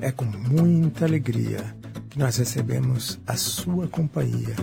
[0.00, 1.74] É com muita alegria
[2.10, 4.54] que nós recebemos a sua companhia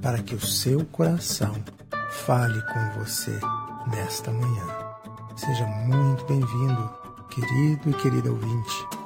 [0.00, 1.54] para que o seu coração
[2.10, 3.38] fale com você
[3.94, 4.66] nesta manhã.
[5.36, 6.90] Seja muito bem-vindo,
[7.30, 9.00] querido e querida ouvinte.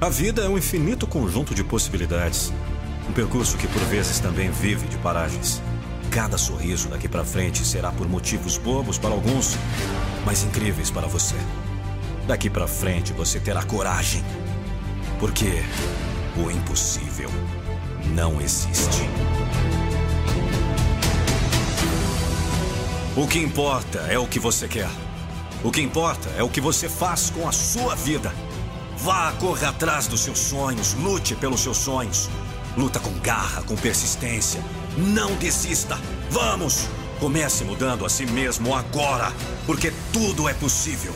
[0.00, 2.52] A vida é um infinito conjunto de possibilidades.
[3.08, 5.62] Um percurso que por vezes também vive de paragens.
[6.10, 9.56] Cada sorriso daqui para frente será por motivos bobos para alguns,
[10.24, 11.36] mas incríveis para você.
[12.26, 14.22] Daqui para frente você terá coragem.
[15.18, 15.62] Porque
[16.36, 17.30] o impossível
[18.14, 19.08] não existe.
[23.16, 24.90] O que importa é o que você quer.
[25.64, 28.32] O que importa é o que você faz com a sua vida.
[28.98, 32.28] Vá, corre atrás dos seus sonhos, lute pelos seus sonhos.
[32.76, 34.62] Luta com garra, com persistência.
[34.96, 35.98] Não desista.
[36.30, 36.88] Vamos!
[37.18, 39.32] Comece mudando a si mesmo agora,
[39.66, 41.12] porque tudo é possível.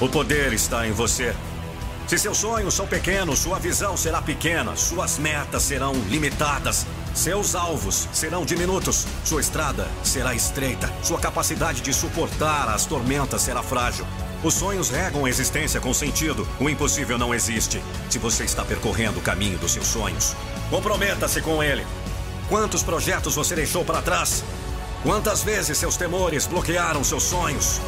[0.00, 1.34] O poder está em você.
[2.06, 8.08] Se seus sonhos são pequenos, sua visão será pequena, suas metas serão limitadas, seus alvos
[8.12, 14.06] serão diminutos, sua estrada será estreita, sua capacidade de suportar as tormentas será frágil.
[14.44, 16.46] Os sonhos regam a existência com sentido.
[16.58, 17.80] O impossível não existe.
[18.10, 20.34] Se você está percorrendo o caminho dos seus sonhos,
[20.68, 21.86] comprometa-se com ele.
[22.48, 24.42] Quantos projetos você deixou para trás?
[25.04, 27.80] Quantas vezes seus temores bloquearam seus sonhos?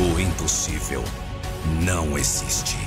[0.00, 1.04] O impossível
[1.82, 2.83] não existe.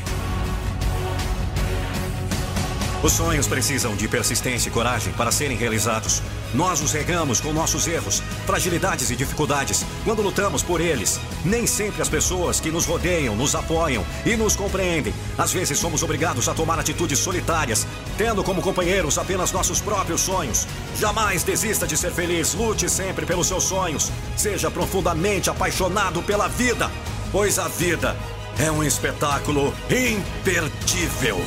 [3.08, 6.22] Os sonhos precisam de persistência e coragem para serem realizados.
[6.54, 11.18] Nós os regamos com nossos erros, fragilidades e dificuldades quando lutamos por eles.
[11.46, 15.14] Nem sempre as pessoas que nos rodeiam nos apoiam e nos compreendem.
[15.38, 17.88] Às vezes somos obrigados a tomar atitudes solitárias,
[18.18, 20.68] tendo como companheiros apenas nossos próprios sonhos.
[21.00, 24.12] Jamais desista de ser feliz, lute sempre pelos seus sonhos.
[24.36, 26.92] Seja profundamente apaixonado pela vida,
[27.32, 28.18] pois a vida
[28.60, 31.38] é um espetáculo imperdível.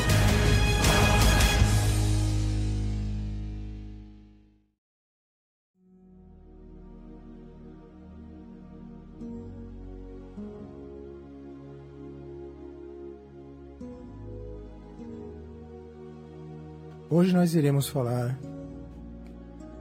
[17.13, 18.39] Hoje nós iremos falar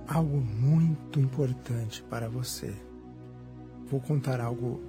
[0.07, 2.73] algo muito importante para você.
[3.85, 4.81] Vou contar algo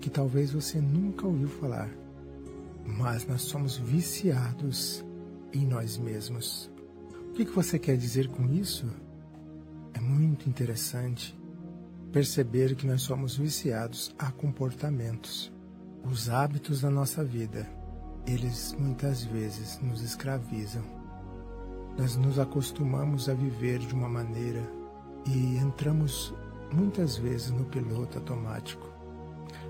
[0.00, 1.88] que talvez você nunca ouviu falar,
[2.84, 5.04] mas nós somos viciados
[5.52, 6.68] em nós mesmos.
[7.28, 8.90] O que você quer dizer com isso?
[9.92, 11.32] É muito interessante
[12.10, 15.52] perceber que nós somos viciados a comportamentos.
[16.02, 17.70] Os hábitos da nossa vida,
[18.26, 20.82] eles muitas vezes nos escravizam
[21.96, 24.68] nós nos acostumamos a viver de uma maneira
[25.26, 26.34] e entramos
[26.72, 28.88] muitas vezes no piloto automático.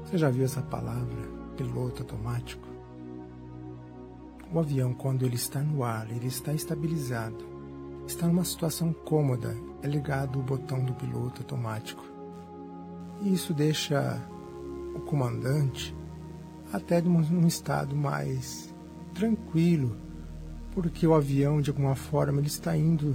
[0.05, 1.23] Você já viu essa palavra,
[1.57, 2.67] piloto automático?
[4.53, 7.45] O avião, quando ele está no ar, ele está estabilizado,
[8.07, 12.05] está numa situação cômoda, é ligado o botão do piloto automático.
[13.21, 14.21] E isso deixa
[14.95, 15.95] o comandante
[16.73, 18.75] até num estado mais
[19.13, 20.04] tranquilo
[20.75, 23.15] porque o avião, de alguma forma, ele está indo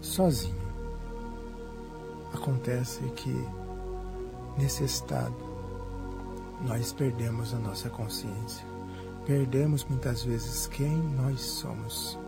[0.00, 0.62] sozinho.
[2.32, 3.34] Acontece que,
[4.56, 5.34] nesse estado,
[6.66, 8.64] nós perdemos a nossa consciência.
[9.26, 12.18] Perdemos muitas vezes quem nós somos.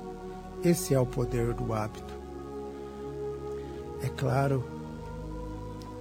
[0.64, 2.14] Esse é o poder do hábito.
[4.03, 4.64] É claro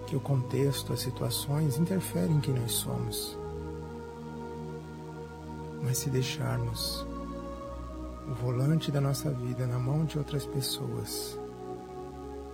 [0.07, 3.37] que o contexto, as situações interferem em quem nós somos.
[5.83, 7.05] Mas se deixarmos
[8.27, 11.39] o volante da nossa vida na mão de outras pessoas,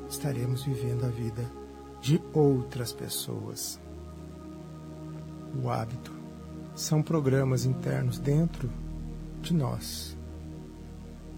[0.10, 1.50] estaremos vivendo a vida
[2.02, 3.80] de outras pessoas.
[5.64, 6.12] O hábito
[6.76, 8.70] são programas internos dentro
[9.42, 10.18] de nós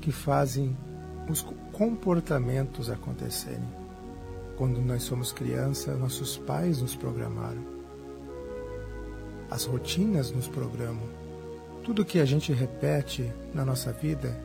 [0.01, 0.75] que fazem
[1.29, 1.41] os
[1.71, 3.67] comportamentos acontecerem.
[4.57, 7.63] Quando nós somos criança, nossos pais nos programaram.
[9.49, 11.22] As rotinas nos programam
[11.83, 14.39] tudo que a gente repete na nossa vida,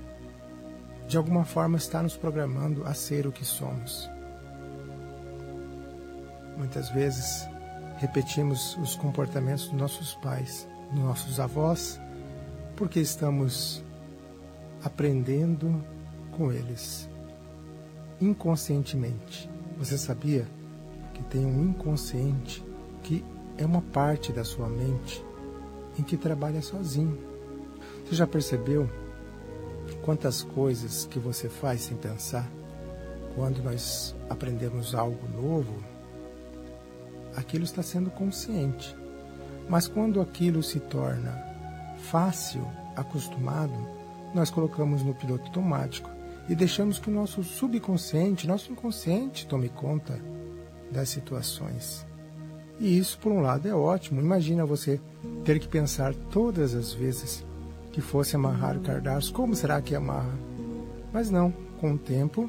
[1.06, 4.10] de alguma forma está nos programando a ser o que somos.
[6.56, 7.46] Muitas vezes
[7.98, 12.00] repetimos os comportamentos dos nossos pais, dos nossos avós,
[12.76, 13.84] porque estamos
[14.82, 15.84] aprendendo
[16.32, 17.08] com eles
[18.20, 19.48] inconscientemente.
[19.78, 20.44] Você sabia
[21.14, 22.64] que tem um inconsciente
[23.04, 23.24] que
[23.56, 25.24] é uma parte da sua mente
[25.98, 27.18] em que trabalha sozinho.
[28.04, 28.88] Você já percebeu
[30.02, 32.48] quantas coisas que você faz sem pensar?
[33.34, 35.82] Quando nós aprendemos algo novo,
[37.36, 38.96] aquilo está sendo consciente.
[39.68, 41.46] Mas quando aquilo se torna
[42.10, 42.66] fácil,
[42.96, 43.74] acostumado,
[44.34, 46.10] nós colocamos no piloto automático
[46.48, 50.18] e deixamos que o nosso subconsciente, nosso inconsciente tome conta
[50.90, 52.07] das situações.
[52.78, 54.20] E isso, por um lado, é ótimo.
[54.20, 55.00] Imagina você
[55.44, 57.44] ter que pensar todas as vezes
[57.92, 60.32] que fosse amarrar o cardápio, como será que amarra?
[61.12, 62.48] Mas não, com o tempo,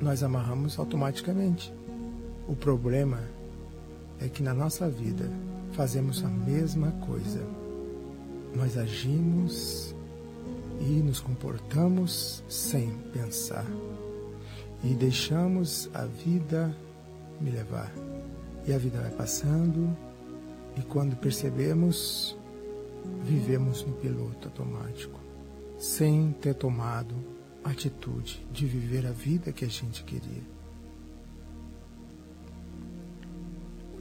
[0.00, 1.72] nós amarramos automaticamente.
[2.46, 3.20] O problema
[4.20, 5.30] é que na nossa vida
[5.72, 7.40] fazemos a mesma coisa.
[8.54, 9.94] Nós agimos
[10.80, 13.66] e nos comportamos sem pensar.
[14.84, 16.74] E deixamos a vida
[17.40, 17.92] me levar.
[18.66, 19.96] E a vida vai passando,
[20.76, 22.36] e quando percebemos,
[23.24, 25.18] vivemos no piloto automático,
[25.78, 27.14] sem ter tomado
[27.64, 30.42] atitude de viver a vida que a gente queria.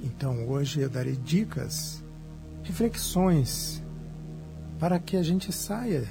[0.04, 2.04] Então hoje eu darei dicas,
[2.64, 3.84] reflexões,
[4.80, 6.08] para que a gente saia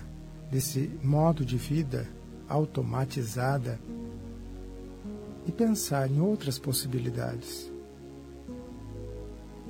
[0.51, 2.07] desse modo de vida
[2.49, 3.81] automatizada
[5.47, 7.71] e pensar em outras possibilidades.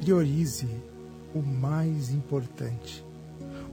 [0.00, 0.66] Priorize
[1.34, 3.04] o mais importante.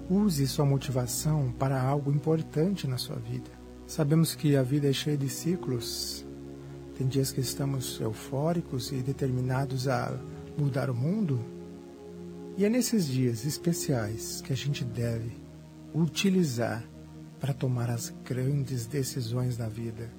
[0.09, 3.50] Use sua motivação para algo importante na sua vida.
[3.88, 6.25] Sabemos que a vida é cheia de ciclos.
[6.97, 10.19] Tem dias que estamos eufóricos e determinados a
[10.57, 11.39] mudar o mundo.
[12.57, 15.31] E é nesses dias especiais que a gente deve
[15.94, 16.83] utilizar
[17.39, 20.12] para tomar as grandes decisões na vida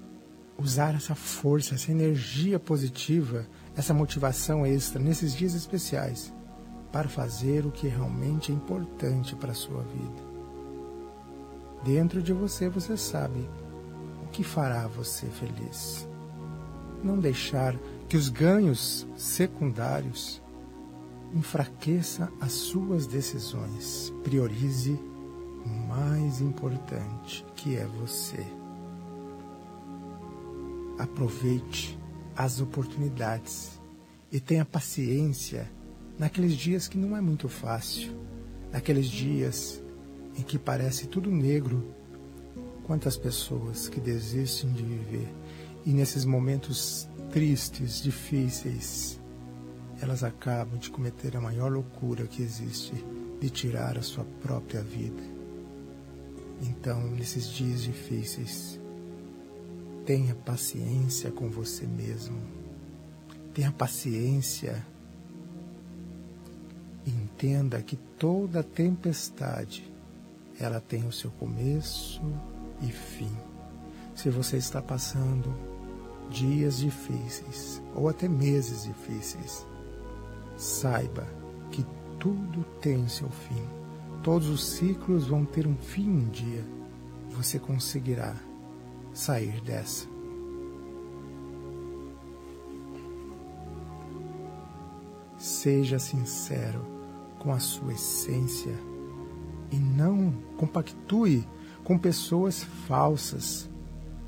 [0.58, 3.46] usar essa força, essa energia positiva,
[3.78, 6.34] essa motivação extra nesses dias especiais
[6.90, 10.28] para fazer o que realmente é importante para a sua vida.
[11.84, 13.48] Dentro de você você sabe
[14.24, 16.08] o que fará você feliz.
[17.04, 17.76] Não deixar
[18.08, 20.42] que os ganhos secundários
[21.32, 24.12] enfraqueça as suas decisões.
[24.24, 24.98] Priorize
[25.64, 28.44] o mais importante, que é você.
[30.98, 31.97] Aproveite
[32.38, 33.80] as oportunidades
[34.30, 35.68] e tenha paciência
[36.16, 38.12] naqueles dias que não é muito fácil,
[38.70, 39.82] naqueles dias
[40.38, 41.92] em que parece tudo negro.
[42.84, 45.28] Quantas pessoas que desistem de viver
[45.84, 49.20] e nesses momentos tristes, difíceis,
[50.00, 52.94] elas acabam de cometer a maior loucura que existe
[53.40, 55.22] de tirar a sua própria vida.
[56.62, 58.80] Então, nesses dias difíceis,
[60.08, 62.40] Tenha paciência com você mesmo.
[63.52, 64.82] Tenha paciência.
[67.06, 69.92] Entenda que toda tempestade
[70.58, 72.22] ela tem o seu começo
[72.80, 73.30] e fim.
[74.14, 75.54] Se você está passando
[76.30, 79.66] dias difíceis ou até meses difíceis,
[80.56, 81.26] saiba
[81.70, 81.84] que
[82.18, 83.62] tudo tem seu fim.
[84.22, 86.64] Todos os ciclos vão ter um fim um dia.
[87.28, 88.47] Você conseguirá
[89.18, 90.06] sair dessa.
[95.36, 96.84] Seja sincero
[97.40, 98.74] com a sua essência
[99.72, 101.46] e não compactue
[101.82, 103.68] com pessoas falsas,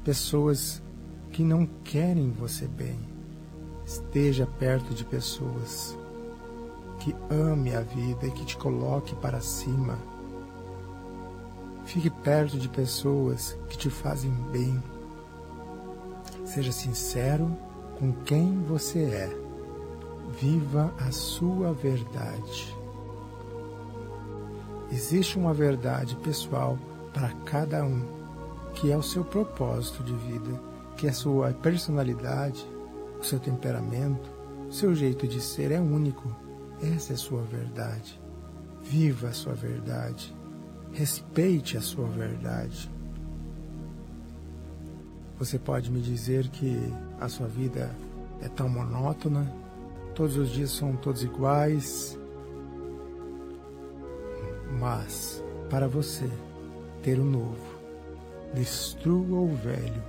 [0.02, 0.82] pessoas
[1.30, 2.98] que não querem você bem.
[3.86, 5.96] Esteja perto de pessoas
[6.98, 9.98] que ame a vida e que te coloque para cima
[11.90, 14.80] Fique perto de pessoas que te fazem bem.
[16.44, 17.50] Seja sincero
[17.98, 19.36] com quem você é.
[20.40, 22.76] Viva a sua verdade.
[24.92, 26.78] Existe uma verdade pessoal
[27.12, 28.06] para cada um,
[28.74, 30.62] que é o seu propósito de vida,
[30.96, 32.64] que é a sua personalidade,
[33.20, 34.30] o seu temperamento,
[34.68, 36.32] o seu jeito de ser é único.
[36.80, 38.20] Essa é a sua verdade.
[38.80, 40.38] Viva a sua verdade.
[40.92, 42.90] Respeite a sua verdade.
[45.38, 46.76] Você pode me dizer que
[47.18, 47.90] a sua vida
[48.42, 49.50] é tão monótona,
[50.14, 52.18] todos os dias são todos iguais,
[54.78, 56.28] mas para você
[57.02, 57.80] ter o novo,
[58.52, 60.02] destrua o velho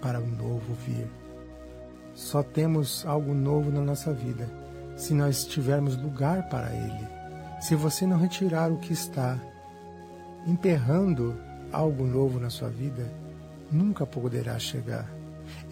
[0.00, 1.08] para o novo vir.
[2.14, 4.48] Só temos algo novo na nossa vida
[4.96, 7.08] se nós tivermos lugar para ele.
[7.60, 9.38] Se você não retirar o que está
[10.46, 11.36] emperrando
[11.72, 13.12] algo novo na sua vida,
[13.70, 15.10] nunca poderá chegar.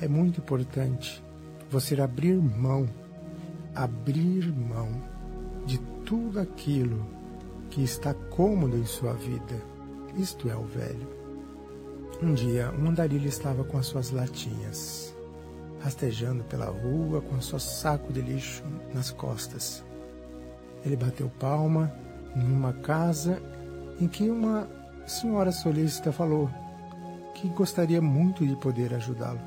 [0.00, 1.22] É muito importante
[1.70, 2.88] você abrir mão,
[3.74, 4.88] abrir mão
[5.66, 7.04] de tudo aquilo
[7.70, 9.62] que está cômodo em sua vida.
[10.16, 11.18] Isto é o velho.
[12.22, 15.14] Um dia, um andarilho estava com as suas latinhas,
[15.80, 19.84] rastejando pela rua com seu saco de lixo nas costas.
[20.84, 21.92] Ele bateu palma
[22.34, 23.40] numa casa
[24.00, 24.68] em que uma
[25.06, 26.50] senhora solícita falou
[27.34, 29.40] que gostaria muito de poder ajudá-lo,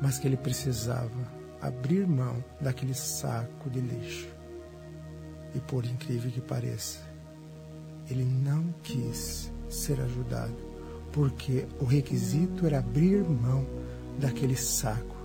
[0.00, 4.28] mas que ele precisava abrir mão daquele saco de lixo.
[5.54, 7.00] E por incrível que pareça,
[8.08, 10.54] ele não quis ser ajudado,
[11.12, 13.66] porque o requisito era abrir mão
[14.18, 15.16] daquele saco,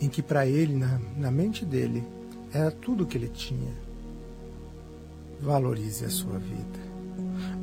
[0.00, 2.04] em que para ele, na, na mente dele,
[2.52, 3.72] era tudo o que ele tinha.
[5.40, 6.85] Valorize a sua vida.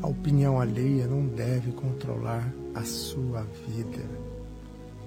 [0.02, 4.04] A opinião alheia não deve controlar a sua vida.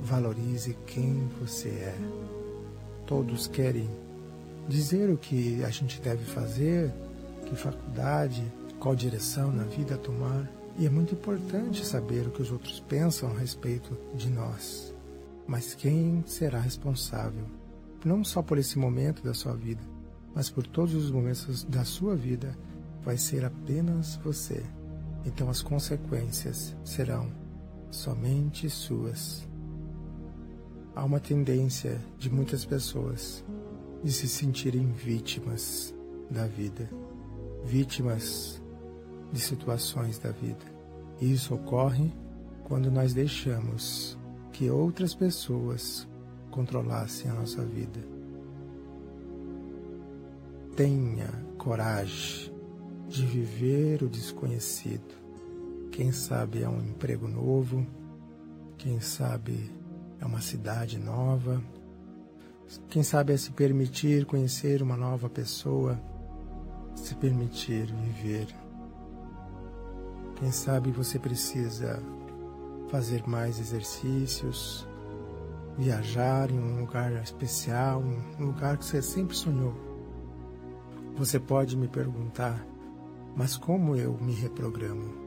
[0.03, 1.97] Valorize quem você é.
[3.07, 3.89] Todos querem
[4.69, 6.93] dizer o que a gente deve fazer,
[7.47, 8.43] que faculdade,
[8.79, 10.51] qual direção na vida tomar.
[10.79, 14.95] E é muito importante saber o que os outros pensam a respeito de nós.
[15.47, 17.45] Mas quem será responsável,
[18.05, 19.83] não só por esse momento da sua vida,
[20.35, 22.57] mas por todos os momentos da sua vida,
[23.07, 24.65] vai ser apenas você.
[25.25, 27.33] Então as consequências serão
[27.89, 29.49] somente suas.
[30.93, 33.45] Há uma tendência de muitas pessoas
[34.03, 35.95] de se sentirem vítimas
[36.29, 36.91] da vida,
[37.65, 38.61] vítimas
[39.33, 40.67] de situações da vida.
[41.21, 42.13] E isso ocorre
[42.65, 44.19] quando nós deixamos
[44.53, 46.09] que outras pessoas
[46.51, 48.01] controlassem a nossa vida.
[50.75, 52.56] Tenha coragem
[53.09, 55.15] de viver o desconhecido.
[55.91, 57.87] Quem sabe é um emprego novo,
[58.77, 59.71] quem sabe
[60.21, 61.63] é uma cidade nova.
[62.89, 66.01] Quem sabe é se permitir conhecer uma nova pessoa,
[66.95, 68.49] se permitir viver.
[70.37, 72.03] Quem sabe você precisa
[72.91, 74.87] fazer mais exercícios,
[75.79, 78.03] viajar em um lugar especial,
[78.39, 79.75] um lugar que você sempre sonhou.
[81.17, 82.67] Você pode me perguntar,
[83.37, 85.27] mas como eu me reprogramo?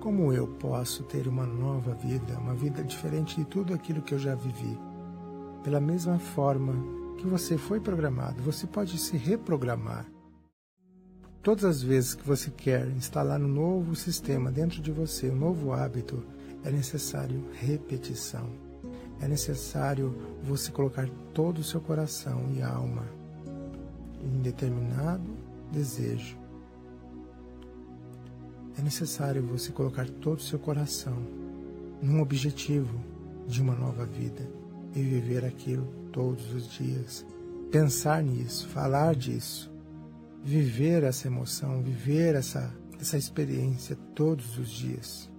[0.00, 4.18] Como eu posso ter uma nova vida, uma vida diferente de tudo aquilo que eu
[4.18, 4.76] já vivi?
[5.62, 6.74] Pela mesma forma
[7.16, 10.06] que você foi programado, você pode se reprogramar.
[11.40, 15.72] Todas as vezes que você quer instalar um novo sistema dentro de você, um novo
[15.72, 16.24] hábito,
[16.64, 18.50] é necessário repetição.
[19.20, 23.04] É necessário você colocar todo o seu coração e alma
[24.20, 25.36] em determinado
[25.70, 26.45] desejo
[28.78, 31.16] é necessário você colocar todo o seu coração
[32.02, 33.00] num objetivo
[33.46, 34.46] de uma nova vida
[34.94, 37.24] e viver aquilo todos os dias.
[37.70, 39.70] Pensar nisso, falar disso,
[40.42, 45.30] viver essa emoção, viver essa, essa experiência todos os dias.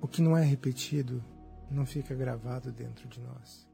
[0.00, 1.22] O que não é repetido
[1.70, 3.66] não fica gravado dentro de nós.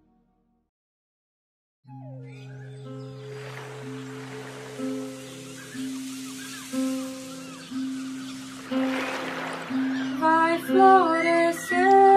[10.66, 12.07] Florescer o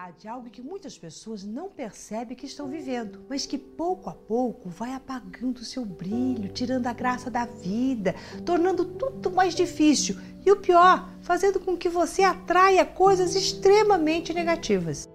[0.00, 4.14] Infelicidade é algo que muitas pessoas não percebem que estão vivendo, mas que pouco a
[4.14, 8.14] pouco vai apagando o seu brilho, tirando a graça da vida,
[8.44, 15.06] tornando tudo mais difícil e o pior, fazendo com que você atraia coisas extremamente negativas.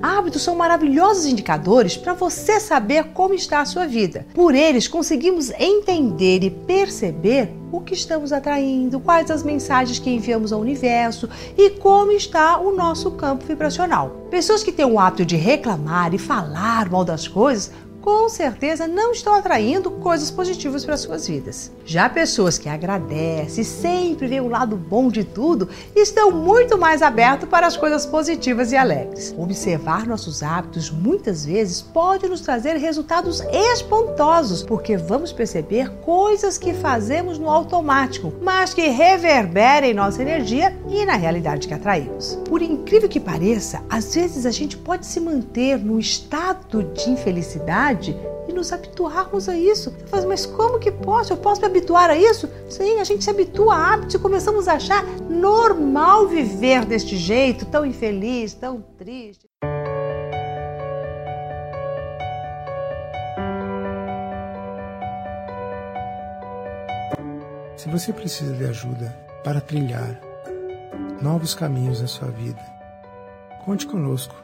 [0.00, 4.26] Hábitos são maravilhosos indicadores para você saber como está a sua vida.
[4.34, 10.52] Por eles, conseguimos entender e perceber o que estamos atraindo, quais as mensagens que enviamos
[10.52, 14.10] ao universo e como está o nosso campo vibracional.
[14.30, 17.72] Pessoas que têm o hábito de reclamar e falar mal das coisas
[18.02, 21.70] com certeza não estão atraindo coisas positivas para suas vidas.
[21.86, 27.48] Já pessoas que agradecem, sempre veem o lado bom de tudo, estão muito mais abertos
[27.48, 29.32] para as coisas positivas e alegres.
[29.38, 36.74] Observar nossos hábitos muitas vezes pode nos trazer resultados espantosos, porque vamos perceber coisas que
[36.74, 42.36] fazemos no automático, mas que reverberam em nossa energia e na realidade que atraímos.
[42.48, 47.91] Por incrível que pareça, às vezes a gente pode se manter no estado de infelicidade
[48.48, 49.90] e nos habituarmos a isso.
[49.90, 51.32] Você fala, assim, mas como que posso?
[51.32, 52.48] Eu posso me habituar a isso?
[52.68, 57.66] Sim, a gente se habitua a hábito e começamos a achar normal viver deste jeito,
[57.66, 59.46] tão infeliz, tão triste.
[67.76, 70.20] Se você precisa de ajuda para trilhar
[71.20, 72.60] novos caminhos na sua vida,
[73.64, 74.41] conte conosco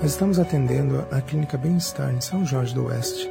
[0.00, 3.28] nós estamos atendendo na Clínica Bem-Estar em São Jorge do Oeste.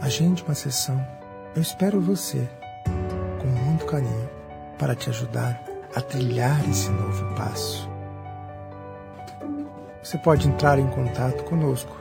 [0.00, 1.06] Agende uma sessão.
[1.54, 2.48] Eu espero você,
[3.38, 4.30] com muito carinho,
[4.78, 5.62] para te ajudar
[5.94, 7.86] a trilhar esse novo passo.
[10.02, 11.94] Você pode entrar em contato conosco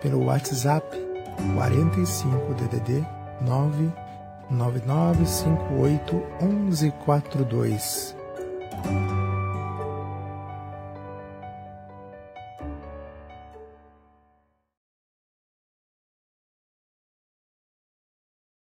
[0.00, 0.86] pelo WhatsApp
[1.54, 3.04] 45 DDD
[3.42, 8.16] 99958 1142